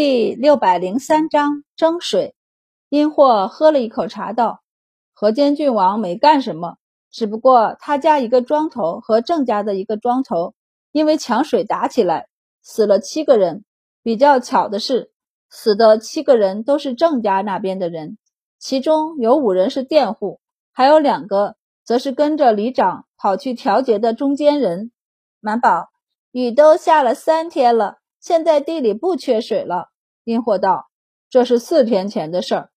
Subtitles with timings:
[0.00, 2.36] 第六百零三章蒸水。
[2.88, 4.62] 殷霍喝了一口茶，道
[5.12, 6.76] ：“河间郡王没干什么，
[7.10, 10.54] 只不过他家一个庄头和郑家的一个庄头
[10.92, 12.28] 因为抢水打起来，
[12.62, 13.64] 死了七个人。
[14.04, 15.10] 比较巧的是，
[15.50, 18.18] 死的七个人都是郑家那边的人，
[18.60, 20.38] 其中有五人是佃户，
[20.72, 24.92] 还有两个则是跟着里长跑去调节的中间人。”
[25.42, 25.88] 满宝，
[26.30, 27.97] 雨都下了三天了。
[28.20, 29.90] 现在地里不缺水了，
[30.24, 30.88] 殷霍道
[31.30, 32.70] ：“这是四天前的事儿。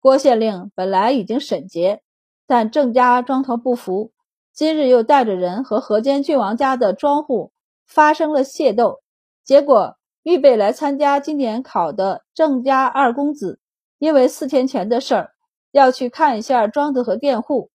[0.00, 2.02] 郭县令本来已经审结，
[2.46, 4.12] 但郑家庄头不服，
[4.52, 7.52] 今日又带着人和河间郡王家的庄户
[7.86, 9.02] 发生了械斗。
[9.44, 13.60] 结果预备来参加今年考的郑家二公子，
[13.98, 15.30] 因为四天前的事儿，
[15.72, 17.70] 要去看一下庄子和佃户。”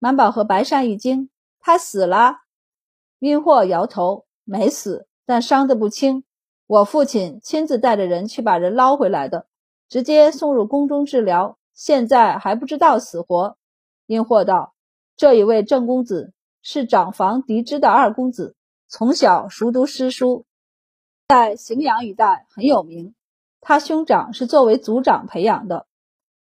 [0.00, 2.36] 满宝和白善一惊：“他死了？”
[3.18, 6.24] 殷霍摇头：“没死，但伤得不轻。”
[6.68, 9.46] 我父亲亲自带着人去把人捞回来的，
[9.88, 13.56] 直接送入宫中治疗，现在还不知道死活。
[14.04, 14.74] 殷霍道
[15.16, 18.54] ：“这一位郑公子是长房嫡支的二公子，
[18.86, 20.44] 从小熟读诗书，
[21.26, 23.14] 在荥阳一带很有名。
[23.62, 25.86] 他兄长是作为族长培养的，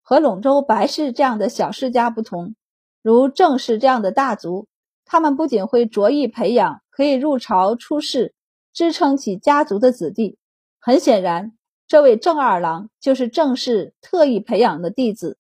[0.03, 2.55] 和陇州白氏这样的小世家不同，
[3.01, 4.67] 如郑氏这样的大族，
[5.07, 8.35] 他们不仅会着意培养可以入朝出仕。”
[8.73, 10.39] 支撑起家族的子弟，
[10.79, 11.53] 很显然，
[11.87, 15.39] 这位郑二郎就是郑氏特意培养的弟子。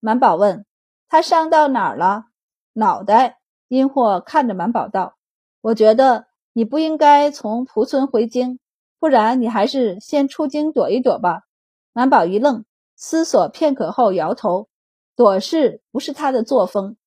[0.00, 0.64] 满宝问
[1.08, 2.26] 他伤到哪儿了？
[2.72, 3.38] 脑袋。
[3.68, 5.16] 殷霍看着满宝道
[5.62, 8.58] ：“我觉得你不应该从蒲村回京，
[8.98, 11.44] 不然你还是先出京躲一躲吧。”
[11.94, 14.68] 满宝一愣，思索片刻后摇头
[15.16, 16.98] ：“躲事不是他的作风。”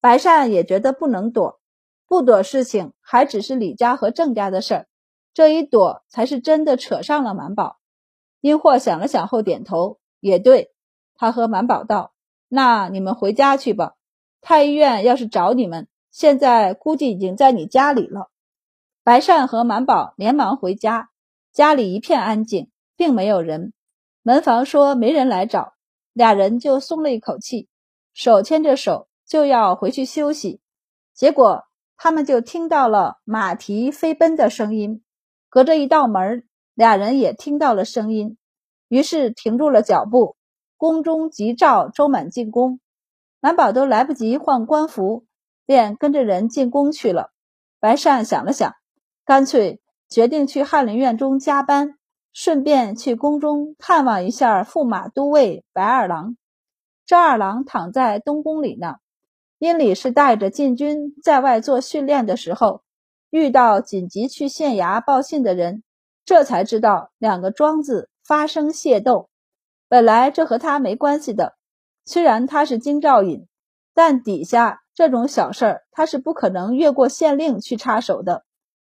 [0.00, 1.60] 白善也觉得不能躲，
[2.06, 4.86] 不躲事情还只是李家和郑家的事儿。
[5.36, 7.76] 这一躲才是真的扯上了满宝。
[8.40, 10.72] 殷霍想了想后点头，也对。
[11.14, 12.14] 他和满宝道
[12.48, 13.96] ：“那你们回家去吧。
[14.40, 18.30] 太医院要是找你们，现在估计已经在你家里了。”
[19.04, 21.10] 白善和满宝连忙回家，
[21.52, 23.74] 家里一片安静，并没有人。
[24.22, 25.74] 门房说没人来找，
[26.14, 27.68] 俩人就松了一口气，
[28.14, 30.62] 手牵着手就要回去休息。
[31.12, 31.64] 结果
[31.98, 35.02] 他们就听到了马蹄飞奔的声音。
[35.56, 36.44] 隔着一道门，
[36.74, 38.36] 俩人也听到了声音，
[38.88, 40.36] 于是停住了脚步。
[40.76, 42.78] 宫中急召周满进宫，
[43.40, 45.24] 满宝都来不及换官服，
[45.64, 47.30] 便跟着人进宫去了。
[47.80, 48.74] 白善想了想，
[49.24, 49.80] 干脆
[50.10, 51.96] 决定去翰林院中加班，
[52.34, 56.36] 顺便去宫中探望一下驸马都尉白二郎。
[57.06, 58.96] 赵二郎躺在东宫里呢。
[59.58, 62.82] 因里是带着禁军在外做训练的时候。
[63.36, 65.82] 遇到紧急去县衙报信的人，
[66.24, 69.28] 这才知道两个庄子发生械斗。
[69.88, 71.54] 本来这和他没关系的，
[72.06, 73.46] 虽然他是京兆尹，
[73.92, 78.44] 但底下这种小事儿他是不可能越过县令去插手的。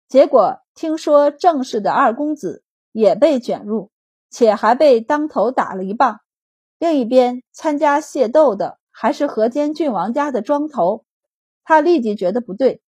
[0.07, 3.89] 结果听说郑氏的二公子也被卷入，
[4.29, 6.19] 且还被当头打了一棒。
[6.77, 11.05] 另一边参加械斗的还是河间郡王家的庄头，
[11.63, 12.83] 他立即觉得不对。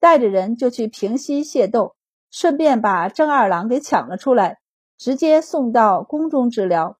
[0.00, 1.96] 带着人就去平息械斗，
[2.30, 4.58] 顺便把郑二郎给抢了出来，
[4.96, 6.98] 直接送到宫中治疗。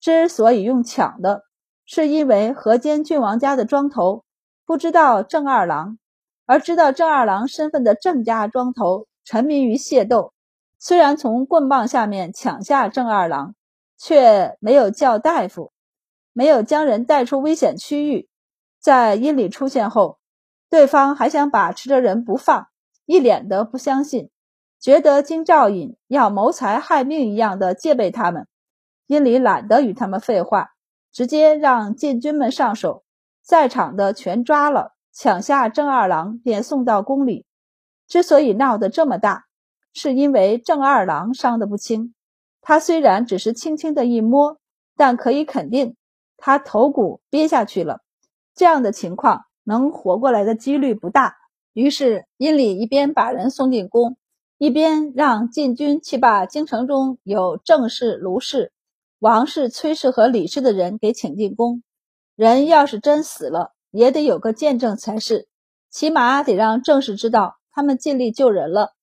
[0.00, 1.42] 之所以用抢的，
[1.84, 4.24] 是因为河间郡王家的庄头
[4.64, 5.98] 不知道郑二郎，
[6.46, 10.32] 而知道郑二郎身份的郑家庄头沉迷于械斗，
[10.78, 13.54] 虽然从棍棒下面抢下郑二郎，
[13.98, 15.72] 却没有叫大夫，
[16.32, 18.28] 没有将人带出危险区域。
[18.80, 20.18] 在阴里出现后。
[20.70, 22.68] 对方还想把持着人不放，
[23.06, 24.30] 一脸的不相信，
[24.78, 28.46] 觉得金兆尹要谋财害命一样的戒备他们。
[29.06, 30.72] 殷礼懒得与他们废话，
[31.10, 33.02] 直接让禁军们上手，
[33.42, 37.46] 在场的全抓了，抢下郑二郎便送到宫里。
[38.06, 39.46] 之所以闹得这么大，
[39.94, 42.14] 是因为郑二郎伤得不轻。
[42.60, 44.58] 他虽然只是轻轻的一摸，
[44.96, 45.96] 但可以肯定，
[46.36, 48.00] 他头骨憋下去了。
[48.54, 49.47] 这样的情况。
[49.68, 51.36] 能活过来的几率不大，
[51.74, 54.16] 于是殷礼一边把人送进宫，
[54.56, 58.72] 一边让禁军去把京城中有郑氏、卢氏、
[59.18, 61.82] 王氏、崔氏和李氏的人给请进宫。
[62.34, 65.48] 人要是真死了，也得有个见证才是，
[65.90, 68.94] 起码得让郑氏知道他们尽力救人了。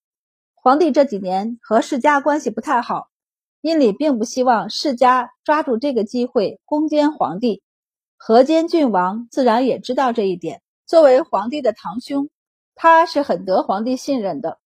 [0.56, 3.10] 皇帝这几年和世家关系不太好，
[3.62, 7.62] 殷礼并不希望世家抓住这个机会攻坚皇帝。
[8.27, 10.63] 河间郡王自然也知道这一点。
[10.88, 12.31] 作为皇帝的堂兄，
[12.74, 14.57] 他是很得皇帝信任的，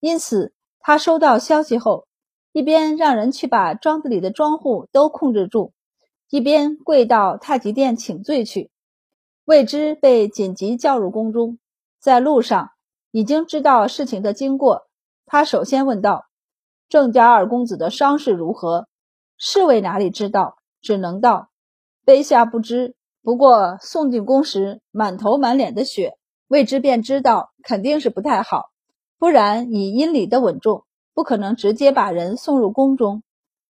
[0.00, 2.06] 因此他收到消息后，
[2.52, 5.74] 一边让人去把庄子里的庄户都控制住，
[6.30, 8.70] 一边跪到太极殿请罪去。
[9.44, 11.58] 未知被紧急叫入宫中，
[11.98, 12.70] 在路上
[13.10, 14.86] 已经知道事情的经过。
[15.26, 16.24] 他首先问道
[16.88, 18.88] ：“郑家二公子的伤势如何？”
[19.36, 21.50] 侍卫哪里知道，只能道
[22.06, 22.96] ：“卑下不知。
[23.22, 28.70] 不过送进宫时满头满脸的血，未知便知道肯定是不太好。
[29.16, 30.84] 不然以阴里的稳重，
[31.14, 33.22] 不可能直接把人送入宫中。”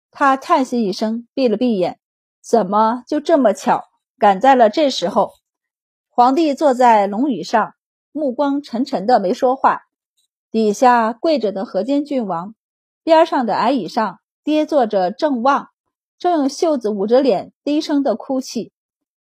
[0.10, 2.00] 他叹息一声，闭了闭眼。
[2.42, 3.84] 怎么就这么巧，
[4.18, 5.34] 赶在了这时候？
[6.10, 7.74] 皇帝坐在龙椅上，
[8.12, 9.82] 目光沉沉的，没说话。
[10.50, 12.56] 底下跪着的河间郡王，
[13.04, 15.68] 边上的矮椅上跌坐着郑旺，
[16.18, 18.72] 正用袖子捂着脸，低声的哭泣。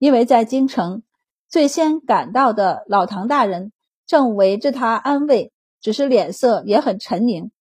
[0.02, 1.04] 因为在京城，
[1.48, 3.70] 最先赶到的老唐大人
[4.04, 7.52] 正围着他安慰，只是脸色也很沉凝。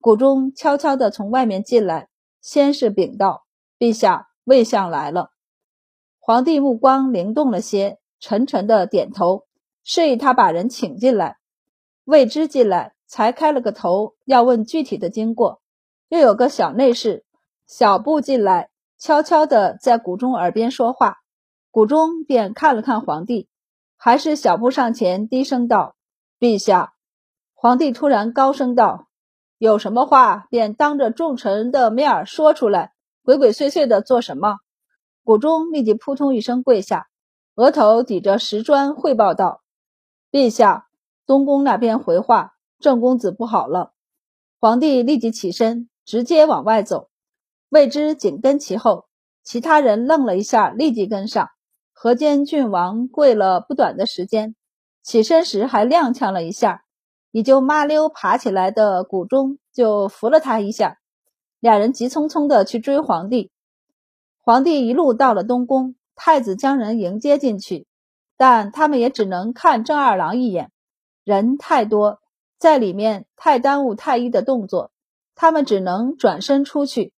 [0.00, 2.08] 谷中悄悄地从外面进来，
[2.40, 3.44] 先是禀道
[3.78, 5.30] ：“陛下，魏相来了。”
[6.18, 8.00] 皇帝目光灵动了些。
[8.18, 9.44] 沉沉的点头，
[9.84, 11.36] 示意他把人请进来。
[12.04, 15.60] 未知进来，才开了个头，要问具体的经过。
[16.08, 17.24] 又有个小内侍
[17.64, 21.18] 小步进来，悄悄地在谷中耳边说话。
[21.76, 23.50] 谷中便看了看皇帝，
[23.98, 25.94] 还是小步上前低声道
[26.40, 26.94] ：“陛下。”
[27.52, 29.08] 皇帝突然高声道
[29.60, 34.56] ：“有什么话，便当着众臣的面说出来，鬼鬼祟祟的做什么？”
[35.22, 37.08] 谷中立即扑通一声跪下。
[37.56, 39.60] 额头抵着石砖，汇报道
[40.32, 40.86] ：“陛下，
[41.26, 43.92] 东宫那边回话，郑公子不好了。”
[44.58, 47.10] 皇帝立即起身，直接往外走。
[47.68, 49.04] 未知紧跟其后，
[49.42, 51.50] 其他人愣了一下，立即跟上。
[51.98, 54.54] 河间郡王跪了不短的时间，
[55.02, 56.84] 起身时还踉跄了一下，
[57.30, 60.98] 已就麻溜爬起来的谷中就扶了他一下。
[61.58, 63.50] 俩人急匆匆地去追皇帝。
[64.42, 65.94] 皇帝一路到了东宫。
[66.14, 67.86] 太子将人迎接进去，
[68.36, 70.70] 但他们也只能看郑二郎一眼。
[71.24, 72.20] 人太多，
[72.58, 74.90] 在里面太耽误太医的动作，
[75.34, 77.12] 他们只能转身出去。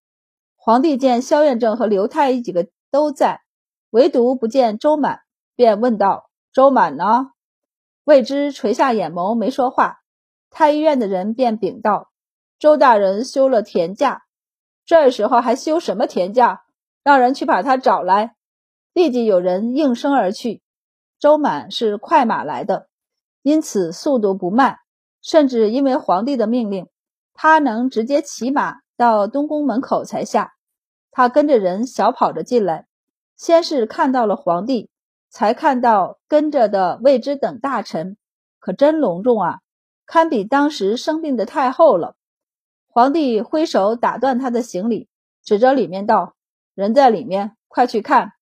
[0.56, 3.40] 皇帝见萧彦正和刘太医几个都在，
[3.90, 5.20] 唯独不见周满，
[5.54, 7.30] 便问道：“周满呢？”
[8.04, 10.00] 未知垂下眼眸，没说话。
[10.50, 12.10] 太医院的人便禀道
[12.58, 14.22] ：“周大人休了田假，
[14.84, 16.64] 这时候还休什么田假？
[17.04, 18.34] 让人去把他找来。”
[18.94, 20.60] 立即有人应声而去。
[21.20, 22.88] 周满是快马来的，
[23.42, 24.78] 因此速度不慢，
[25.22, 26.88] 甚至因为皇帝的命令，
[27.32, 30.54] 他能直接骑马到东宫门口才下。
[31.12, 32.87] 他跟着人小跑着进来，
[33.38, 34.90] 先是看到了皇帝，
[35.30, 38.16] 才看到跟着的魏之等大臣，
[38.58, 39.60] 可真隆重啊，
[40.04, 42.16] 堪比当时生病的太后了。
[42.88, 45.08] 皇帝挥手打断他的行礼，
[45.44, 46.34] 指着里面道
[46.74, 48.32] ：“人在里面，快去看。”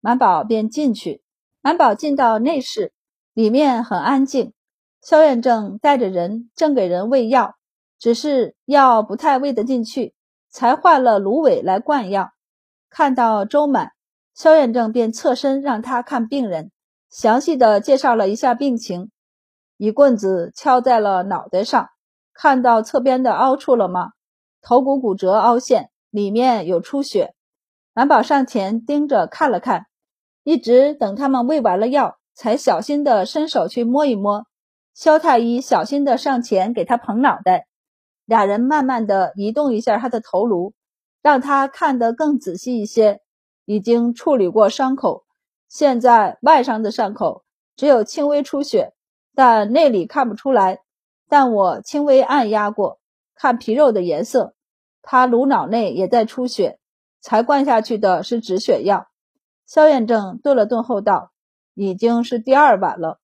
[0.00, 1.22] 满宝便进去，
[1.60, 2.92] 满宝进到内室，
[3.34, 4.52] 里面很安静。
[5.00, 7.54] 萧远正带着人正给人喂药，
[8.00, 10.14] 只是药不太喂得进去，
[10.48, 12.32] 才换了芦苇来灌药。
[12.90, 13.92] 看到周满，
[14.34, 16.70] 萧远正便侧身让他看病人，
[17.10, 19.10] 详细的介绍了一下病情。
[19.76, 21.88] 一棍子敲在了脑袋上，
[22.32, 24.12] 看到侧边的凹处了吗？
[24.62, 27.34] 头骨骨折凹陷，里面有出血。
[27.94, 29.86] 蓝宝上前盯着看了看。
[30.44, 34.46] 一直等他们喂完了药，才小心的伸手去摸一摸。
[34.94, 37.66] 萧太医小心的上前给他捧脑袋，
[38.24, 40.74] 俩人慢慢的移动一下他的头颅，
[41.22, 43.20] 让他看得更仔细一些。
[43.64, 45.24] 已经处理过伤口，
[45.68, 47.44] 现在外伤的伤口
[47.76, 48.92] 只有轻微出血，
[49.34, 50.80] 但内里看不出来。
[51.28, 53.00] 但我轻微按压过，
[53.34, 54.54] 看皮肉的颜色，
[55.00, 56.78] 他颅脑内也在出血，
[57.20, 59.08] 才灌下去的是止血药。
[59.66, 61.32] 萧彦正顿了顿后道
[61.72, 63.18] ：“已经是第二晚了。”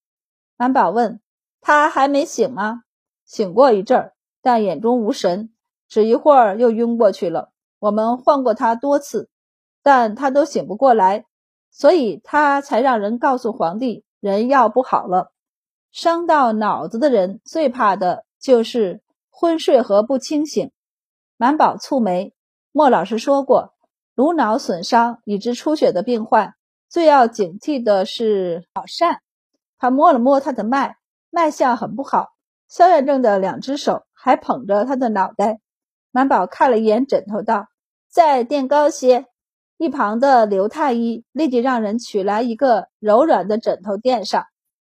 [0.56, 1.20] 安宝问
[1.60, 2.84] ：“他还没醒吗
[3.26, 5.52] ？”“醒过一阵儿，但眼中无神，
[5.86, 7.52] 只一会儿又晕过去了。
[7.78, 9.28] 我们唤过他多次，
[9.90, 11.24] 但他都醒不过来，
[11.70, 15.32] 所以他才让人告诉皇帝，人要不好了。
[15.90, 20.70] 伤到脑子的人最怕的就是昏睡和不清醒。”
[21.38, 22.34] 满宝蹙眉
[22.70, 23.72] ：“莫老师说过。”
[24.14, 26.52] 颅脑损伤以致出血的病患，
[26.90, 29.16] 最要警惕的是脑疝。
[29.78, 30.98] 他摸了摸他的脉，
[31.30, 32.26] 脉象很不好。
[32.68, 35.60] 萧远正的两只手还捧着他的脑袋。
[36.10, 37.68] 满宝看了一眼枕头，道
[38.12, 39.24] ：“再垫高些。”
[39.78, 44.44] 一旁的刘太医立即让人取来一个柔软的枕头垫上。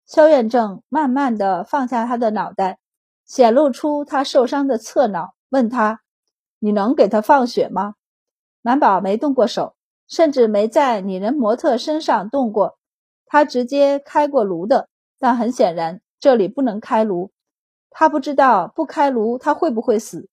[0.07, 2.79] 萧远正慢慢的放下他的脑袋，
[3.27, 6.01] 显露出他受伤的侧脑，问他
[6.59, 7.95] ：“你能给他放血吗？
[8.63, 9.77] 满宝没动过手，
[10.09, 12.79] 甚至没在拟人模特身上动过。
[13.27, 17.31] 他直接开过颅的，但很显然这里不能开颅。
[17.91, 20.29] 他不知道不开颅他会不会死，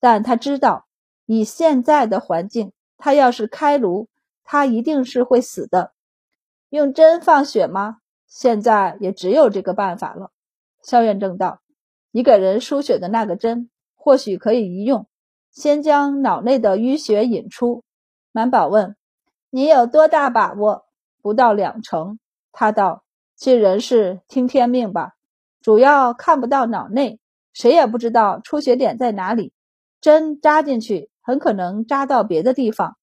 [0.00, 0.86] 但他知道
[1.24, 2.72] 以现在的环境，
[3.04, 4.06] 他要是开颅，
[4.44, 5.92] 他一定是会死的。
[6.68, 7.96] 用针放血吗？
[8.28, 10.30] 现在也只有这个办法了。
[10.84, 11.58] 肖院正道
[12.12, 15.08] ：“你给人输血的那个针，或许可以一用。
[15.50, 17.82] 先将脑内的淤血引出。”
[18.30, 18.94] 满宝问
[19.50, 20.84] ：“你有多大把握？”
[21.20, 22.20] 不到两成。
[22.52, 23.02] 他道
[23.34, 25.14] ：“尽人事，听天命吧。
[25.60, 27.18] 主要看不到脑内，
[27.52, 29.52] 谁也不知道出血点在哪里。
[30.02, 32.96] 针扎进去，很可能扎到别的地方。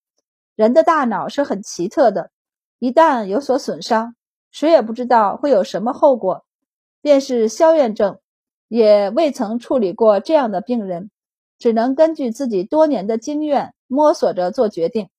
[0.56, 2.30] 人的大脑是很奇特的，
[2.78, 4.16] 一旦有所损伤，
[4.52, 6.46] 谁也不知道会有什么后果。”
[7.02, 8.20] 便是萧院正，
[8.68, 11.10] 也未曾处理过这样的病人，
[11.58, 15.10] 只能根据自己多年的经验摸索着做决定。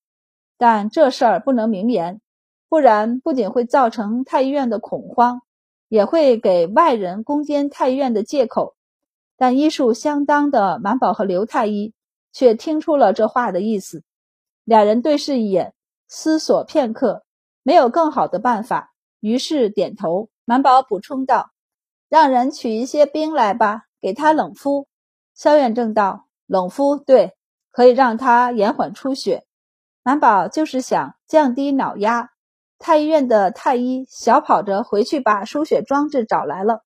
[0.59, 2.21] 但这事儿不能明言，
[2.69, 5.41] 不然不仅会造成太医院的恐慌，
[5.89, 8.75] 也会给外人攻坚太医院的借口。
[9.41, 11.95] 但医术相当的满宝和刘太医
[12.31, 14.05] 却听出了这话的意思，
[14.65, 15.73] 两人对视一眼，
[16.09, 17.25] 思索片刻，
[17.63, 20.29] 没有更好的办法，于是点头。
[20.45, 21.53] 满宝补充道。
[22.11, 24.89] 让人取一些冰来吧，给他冷敷。
[25.35, 27.35] 萧远正道：“冷敷对，
[27.71, 29.47] 可以让他延缓出血。”
[30.05, 32.29] 满宝就是想降低脑压。
[32.79, 36.83] 太医院的太医小跑着回去把输血装置找来了。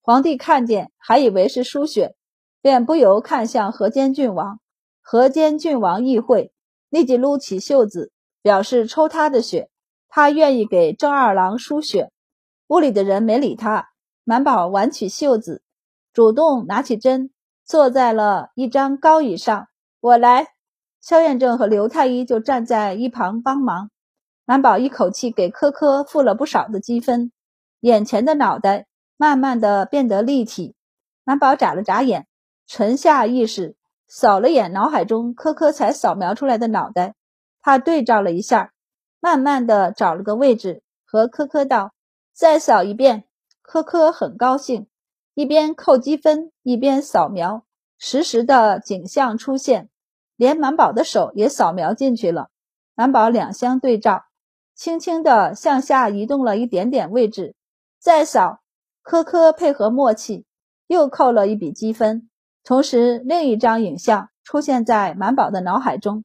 [0.00, 2.14] 皇帝看见，还以为是输血，
[2.62, 4.60] 便不由看向河间郡王。
[5.00, 6.52] 河间郡王议会，
[6.90, 8.12] 立即撸起袖子，
[8.42, 9.70] 表示抽他的血，
[10.08, 12.10] 他愿意给郑二郎输血。
[12.68, 13.88] 屋里的人没理他。
[14.24, 15.62] 满宝挽起袖子，
[16.12, 17.30] 主动拿起针，
[17.64, 19.68] 坐在了一张高椅上。
[20.00, 20.48] 我来，
[21.00, 23.90] 萧院正和刘太医就站在一旁帮忙。
[24.44, 27.32] 满宝一口气给科科付了不少的积分，
[27.80, 28.87] 眼前的脑袋
[29.18, 30.74] 慢慢的变得立体。
[31.24, 32.26] 满宝眨了眨眼，
[32.66, 37.14] 沉下意识，扫了眼脑海中科科才扫描出来的脑袋，
[37.60, 38.72] 他对照了一下，
[39.20, 41.92] 慢慢的找了个位置，和科科道
[42.32, 43.24] ：“再扫一遍。”
[43.60, 44.86] 科科很高兴，
[45.34, 47.64] 一边扣积分一边扫描，
[47.98, 49.90] 实时的景象出现，
[50.36, 52.48] 连满宝的手也扫描进去了。
[52.94, 54.24] 满宝两相对照，
[54.74, 57.54] 轻轻的向下移动了一点点位置，
[57.98, 58.60] 再扫，
[59.08, 60.44] 科科配合默契，
[60.86, 62.28] 又扣了一笔积分。
[62.62, 66.24] 同时，另一张影像出现在满宝的脑海中。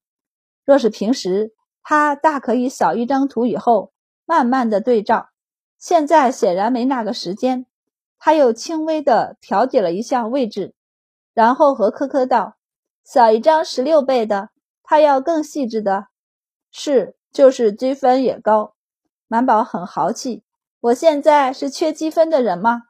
[0.66, 3.94] 若是平时，他大可以扫一张图以后，
[4.26, 5.30] 慢慢的对照。
[5.80, 7.68] 现在显然没那个时间，
[8.20, 10.76] 他又轻微的调节了一下位置，
[11.34, 12.58] 然后和科科道
[13.06, 14.50] ：“扫一张十六倍的，
[14.84, 16.08] 他要更细致的。”
[16.70, 18.76] 是，就是积分也高。
[19.30, 20.44] 满宝很豪气
[20.84, 22.84] ：“我现在是缺积分的人吗？”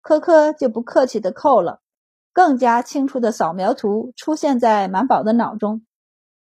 [0.00, 1.80] 科科就不客气的扣了。
[2.32, 5.84] 更加清楚的扫描图出现在满宝的脑中，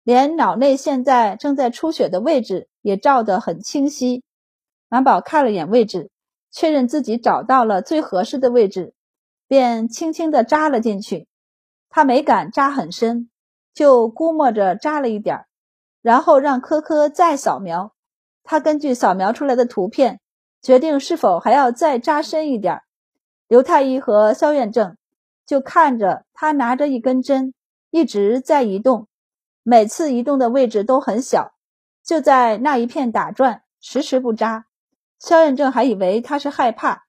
[0.03, 4.24] 连脑内现在正在出血的位置也照得很清晰。
[4.89, 6.12] 满宝看了眼位置，
[6.51, 8.93] 确认自己找到了最合适的位置，
[9.48, 11.27] 便轻轻的扎了进去。
[11.89, 13.31] 他没敢扎很深，
[13.74, 15.48] 就估摸着扎了一点儿，
[16.03, 17.91] 然后让科科再扫描。
[18.43, 20.20] 他根据扫描出来的图片，
[20.62, 22.82] 决定是否还要再扎深一点。
[23.48, 24.96] 刘太医和萧院正
[25.46, 27.53] 就看着他拿着一根针，
[27.89, 29.08] 一直在移动，
[29.63, 31.53] 每次移动的位置都很小，
[32.03, 34.68] 就在那一片打转，迟迟不扎。
[35.20, 37.03] 萧院正还以为他是害怕，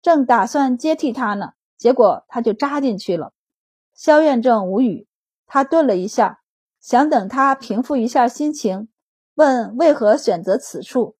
[0.00, 3.32] 正打算接替他呢，结果他就扎进去了。
[3.94, 5.06] 萧院正无语，
[5.46, 6.40] 他顿了一下，
[6.80, 8.88] 想等他平复一下心情，
[9.34, 11.16] 问为何选择此处，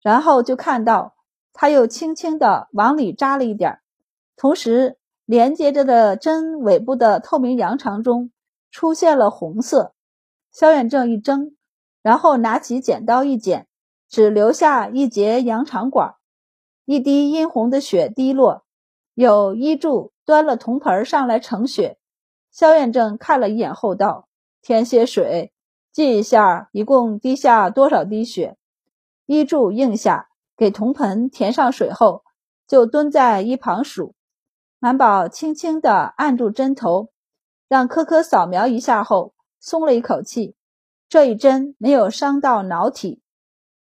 [0.00, 1.13] 然后就看到
[1.54, 3.80] 他又轻轻地往里扎了一点儿，
[4.36, 8.30] 同时连接着的针尾部的透明羊肠中
[8.70, 9.94] 出现了红色。
[10.52, 11.54] 萧远正一怔，
[12.02, 13.66] 然后拿起剪刀一剪。
[14.06, 16.14] 只留下一节羊肠管，
[16.84, 18.64] 一滴殷红的血滴落。
[19.14, 21.98] 有医助端了铜盆上来盛血。
[22.52, 24.28] 萧远正看了一眼后道
[24.62, 25.52] ：“添些水，
[25.90, 28.56] 记一下，一共滴下多少滴血？”
[29.26, 32.22] 医助应下，给铜盆填上水后，
[32.66, 34.14] 就蹲在一旁数。
[34.78, 37.10] 满宝轻轻地按住针头，
[37.68, 40.54] 让科科扫描一下后，松了一口气。
[41.08, 43.22] 这一针没有伤到脑体。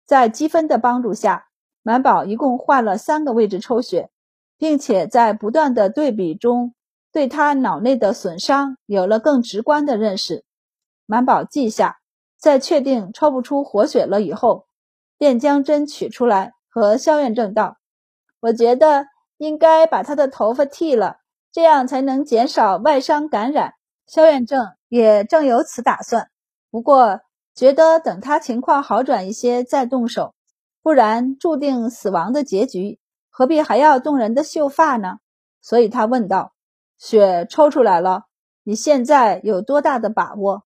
[0.06, 1.48] 在积分的帮助下，
[1.84, 4.10] 满宝一共换了三个位置抽血，
[4.58, 6.74] 并且在不断的对比中，
[7.12, 10.46] 对他脑内的损伤有了更直观的认识。
[11.06, 12.00] 满宝记下，
[12.38, 14.68] 在确定抽不出活血了以后，
[15.18, 17.78] 便将针取出来，和萧院正道
[18.40, 19.08] ：“我觉得
[19.38, 21.18] 应该把他的头发剃了，
[21.52, 23.74] 这样才能减少外伤感染。”
[24.06, 26.30] 萧院正也正有此打算，
[26.70, 27.22] 不过
[27.56, 30.36] 觉得等他情况好转一些再动手，
[30.84, 33.00] 不然注定死亡的结局，
[33.32, 35.18] 何必还要动人的秀发呢？
[35.64, 36.54] 所以他问道
[37.00, 38.26] ：“血抽出来了，
[38.64, 40.62] 你现在有多大的把握？”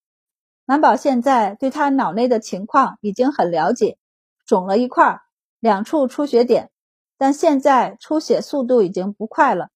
[0.66, 3.96] 满宝现在对他脑内的情况已经很了解，
[4.44, 5.21] 肿了一块，
[5.62, 6.72] 两处出血点，
[7.16, 9.68] 但现在出血速度已经不快了，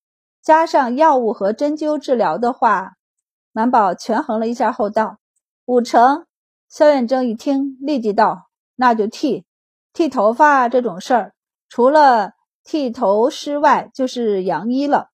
[0.43, 2.95] 加上药物和针灸治疗的话，
[3.53, 5.21] 满宝权衡了一下后道
[5.65, 6.27] ：“五成。”
[6.69, 9.47] 萧远征一听，立即道：“那就剃，
[9.93, 11.35] 剃头发这种事儿，
[11.69, 12.33] 除了
[12.65, 15.11] 剃头师外，就是杨医了。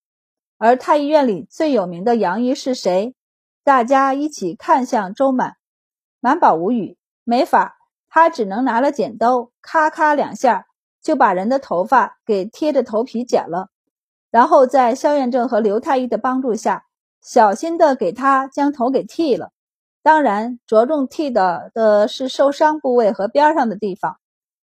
[0.57, 3.15] 而太医院里最有名的杨医是谁？”
[3.63, 5.57] 大家一起看向周满。
[6.19, 7.77] 满宝无语，没法，
[8.15, 10.67] 他只能拿了剪刀，咔咔两下
[11.03, 13.71] 就把人的头发给贴着头皮剪了，
[14.31, 16.85] 然后在萧院正和刘太医的帮助下，
[17.23, 19.51] 小心的给他将头给剃了。
[20.03, 24.19] 当然，着重剃的的是受伤部位和边上的地方。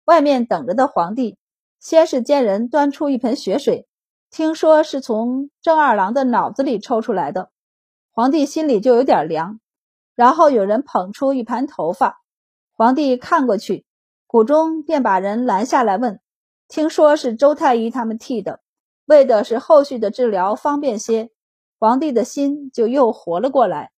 [0.05, 1.35] 外面等着的皇帝，
[1.79, 3.87] 先是见人端出一盆血水，
[4.29, 7.49] 听说是从郑二郎的脑子里抽出来的，
[8.11, 9.59] 皇帝心里就有点凉。
[10.13, 12.21] 然后有人捧出一盘头发，
[12.75, 13.85] 皇帝看过去，
[14.27, 16.19] 谷中便把人拦下来问
[16.67, 18.59] ：“听说是周太医他们替的，
[19.05, 21.29] 为的是后续的治疗方便些。”
[21.79, 23.92] 皇帝的心就又活了过来。